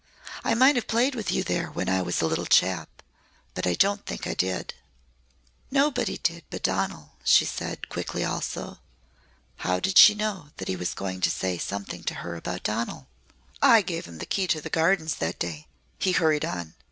[0.43, 3.03] I might have played with you there when I was a little chap
[3.53, 4.73] but I don't think I did."
[5.69, 8.79] "Nobody did but Donal," she said, quickly also.
[9.57, 13.09] How did she know that he was going to say something to her about Donal?
[13.61, 15.67] "I gave him the key to the Gardens that day,"
[15.99, 16.73] he hurried on.